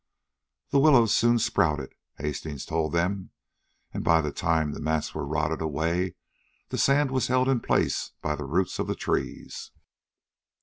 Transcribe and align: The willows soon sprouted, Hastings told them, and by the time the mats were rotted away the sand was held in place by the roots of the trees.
The 0.71 0.79
willows 0.79 1.13
soon 1.13 1.37
sprouted, 1.37 1.93
Hastings 2.17 2.65
told 2.65 2.91
them, 2.91 3.29
and 3.93 4.03
by 4.03 4.19
the 4.21 4.31
time 4.31 4.71
the 4.71 4.79
mats 4.79 5.13
were 5.13 5.27
rotted 5.27 5.61
away 5.61 6.15
the 6.69 6.79
sand 6.79 7.11
was 7.11 7.27
held 7.27 7.47
in 7.47 7.59
place 7.59 8.09
by 8.19 8.35
the 8.35 8.45
roots 8.45 8.79
of 8.79 8.87
the 8.87 8.95
trees. 8.95 9.69